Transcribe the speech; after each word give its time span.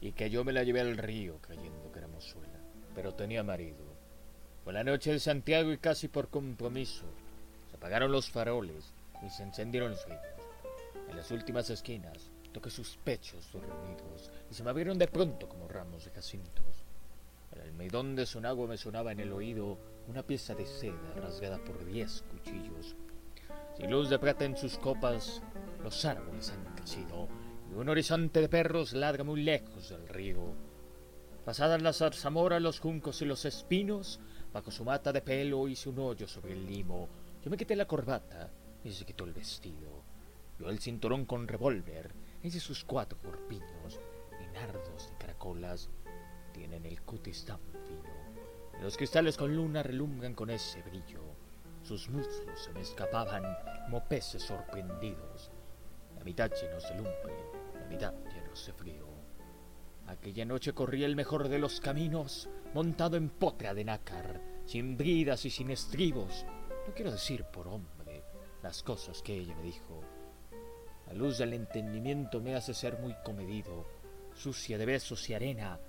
y 0.00 0.12
que 0.12 0.30
yo 0.30 0.44
me 0.44 0.52
la 0.52 0.62
llevé 0.62 0.80
al 0.80 0.96
río 0.96 1.38
creyendo 1.40 1.90
que 1.92 1.98
era 1.98 2.08
mozuela, 2.08 2.58
pero 2.94 3.14
tenía 3.14 3.42
marido. 3.42 3.84
Fue 4.64 4.72
la 4.72 4.84
noche 4.84 5.12
de 5.12 5.20
Santiago 5.20 5.72
y 5.72 5.78
casi 5.78 6.08
por 6.08 6.28
compromiso 6.28 7.06
se 7.70 7.76
apagaron 7.76 8.12
los 8.12 8.30
faroles 8.30 8.92
y 9.24 9.30
se 9.30 9.42
encendieron 9.42 9.92
los 9.92 10.04
ríos. 10.06 10.20
En 11.08 11.16
las 11.16 11.30
últimas 11.30 11.70
esquinas 11.70 12.30
toqué 12.52 12.70
sus 12.70 12.96
pechos 12.96 13.50
dormidos 13.52 14.30
y 14.50 14.54
se 14.54 14.62
me 14.62 14.70
abrieron 14.70 14.98
de 14.98 15.08
pronto 15.08 15.48
como 15.48 15.68
ramos 15.68 16.04
de 16.04 16.10
jacintos. 16.10 16.84
El 17.52 17.60
almidón 17.62 18.16
de 18.16 18.26
su 18.26 18.40
me 18.40 18.76
sonaba 18.76 19.12
en 19.12 19.20
el 19.20 19.32
oído 19.32 19.78
una 20.08 20.22
pieza 20.22 20.54
de 20.54 20.66
seda 20.66 21.14
rasgada 21.16 21.58
por 21.58 21.84
diez 21.84 22.22
cuchillos. 22.30 22.96
Sin 23.76 23.90
luz 23.90 24.10
de 24.10 24.18
plata 24.18 24.44
en 24.44 24.56
sus 24.56 24.78
copas, 24.78 25.42
los 25.82 26.04
árboles 26.04 26.50
han 26.50 26.74
crecido 26.74 27.28
un 27.80 27.88
horizonte 27.88 28.40
de 28.40 28.48
perros 28.48 28.94
ladra 28.94 29.22
muy 29.22 29.42
lejos 29.42 29.90
del 29.90 30.08
río. 30.08 30.54
Pasadas 31.44 31.82
las 31.82 31.98
zarzamoras, 31.98 32.62
los 32.62 32.80
juncos 32.80 33.20
y 33.22 33.26
los 33.26 33.44
espinos, 33.44 34.18
bajo 34.52 34.70
su 34.70 34.84
mata 34.84 35.12
de 35.12 35.20
pelo 35.20 35.68
hice 35.68 35.90
un 35.90 35.98
hoyo 35.98 36.26
sobre 36.26 36.54
el 36.54 36.66
limo. 36.66 37.08
Yo 37.44 37.50
me 37.50 37.56
quité 37.56 37.76
la 37.76 37.86
corbata 37.86 38.50
y 38.82 38.92
se 38.92 39.04
quitó 39.04 39.24
el 39.24 39.32
vestido. 39.32 40.02
Yo 40.58 40.70
el 40.70 40.78
cinturón 40.78 41.26
con 41.26 41.46
revólver, 41.46 42.12
hice 42.42 42.60
sus 42.60 42.82
cuatro 42.84 43.18
corpiños 43.18 44.00
y 44.42 44.54
nardos 44.54 45.10
de 45.10 45.16
caracolas 45.18 45.90
tienen 46.52 46.86
el 46.86 47.02
cutis 47.02 47.44
tan 47.44 47.60
fino. 47.86 48.80
Los 48.80 48.96
cristales 48.96 49.36
con 49.36 49.54
luna 49.54 49.82
relumbran 49.82 50.34
con 50.34 50.48
ese 50.48 50.82
brillo. 50.82 51.20
Sus 51.82 52.08
muslos 52.08 52.64
se 52.64 52.72
me 52.72 52.80
escapaban 52.80 53.44
como 53.84 54.02
peces 54.08 54.42
sorprendidos, 54.42 55.50
la 56.16 56.24
mitad 56.24 56.50
llenos 56.50 56.88
de 56.88 56.96
lumbre, 56.96 57.34
mitad 57.86 58.14
llenos 58.32 58.66
de 58.66 58.72
frío. 58.72 59.06
Aquella 60.06 60.44
noche 60.44 60.72
corrí 60.72 61.04
el 61.04 61.16
mejor 61.16 61.48
de 61.48 61.58
los 61.58 61.80
caminos, 61.80 62.48
montado 62.74 63.16
en 63.16 63.28
potra 63.28 63.74
de 63.74 63.84
nácar, 63.84 64.40
sin 64.64 64.96
bridas 64.96 65.44
y 65.44 65.50
sin 65.50 65.70
estribos. 65.70 66.46
No 66.86 66.94
quiero 66.94 67.10
decir 67.10 67.44
por 67.44 67.66
hombre 67.66 68.22
las 68.62 68.82
cosas 68.82 69.22
que 69.22 69.36
ella 69.36 69.54
me 69.56 69.62
dijo. 69.62 70.02
La 71.06 71.12
luz 71.12 71.38
del 71.38 71.52
entendimiento 71.54 72.40
me 72.40 72.54
hace 72.54 72.74
ser 72.74 72.98
muy 72.98 73.14
comedido, 73.24 73.86
sucia 74.34 74.78
de 74.78 74.86
besos 74.86 75.28
y 75.30 75.34
arena. 75.34 75.80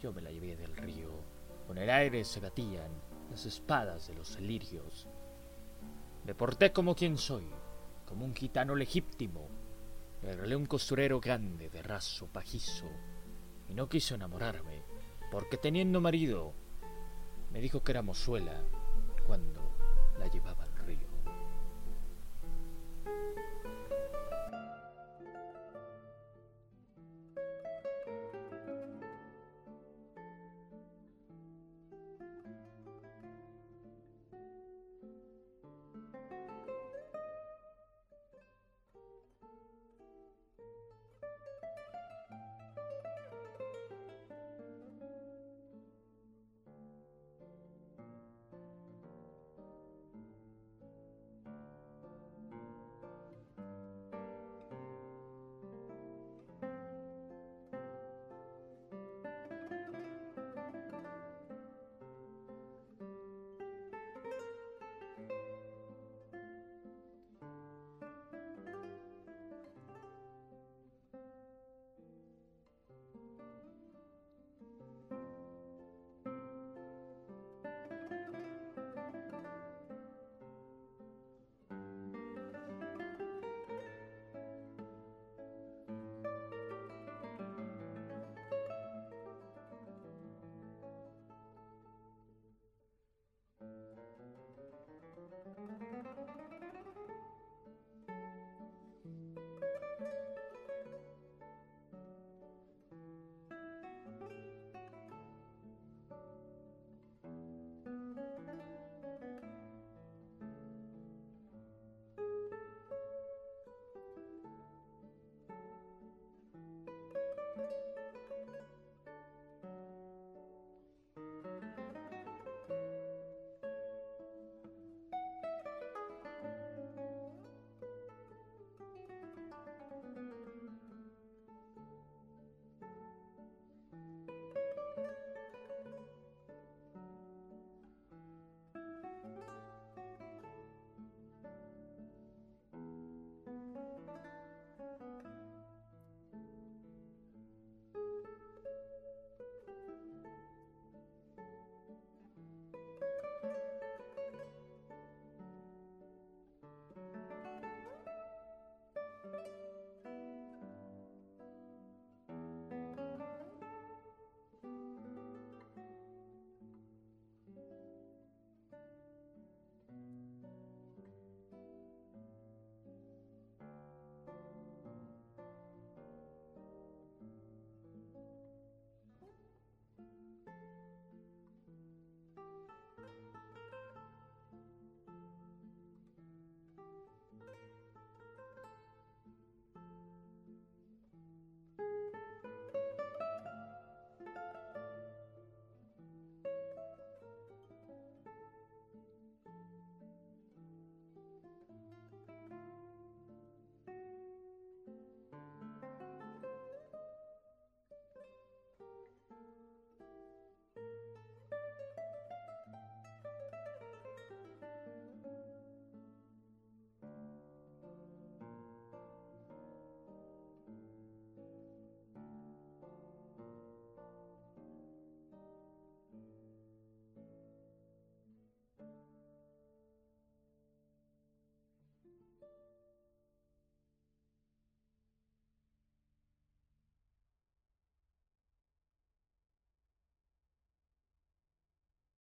Yo 0.00 0.12
me 0.12 0.22
la 0.22 0.30
llevé 0.30 0.56
del 0.56 0.76
río. 0.76 1.10
Con 1.66 1.78
el 1.78 1.90
aire 1.90 2.24
se 2.24 2.40
batían 2.40 2.90
las 3.30 3.46
espadas 3.46 4.08
de 4.08 4.14
los 4.14 4.38
lirios. 4.40 5.08
Me 6.24 6.34
porté 6.34 6.72
como 6.72 6.94
quien 6.94 7.18
soy, 7.18 7.46
como 8.06 8.24
un 8.24 8.34
gitano 8.34 8.74
legítimo. 8.74 9.48
Regalé 10.24 10.56
un 10.56 10.64
costurero 10.64 11.20
grande 11.20 11.68
de 11.68 11.82
raso 11.82 12.26
pajizo 12.28 12.86
y 13.68 13.74
no 13.74 13.90
quiso 13.90 14.14
enamorarme, 14.14 14.82
porque 15.30 15.58
teniendo 15.58 16.00
marido, 16.00 16.54
me 17.50 17.60
dijo 17.60 17.84
que 17.84 17.92
era 17.92 18.00
mozuela 18.00 18.64
cuando 19.26 19.76
la 20.18 20.26
llevaba 20.28 20.66